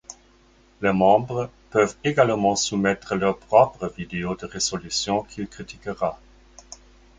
[0.81, 6.19] Les membres peuvent également soumettre leurs propres vidéos de résolution qu'il critiquera.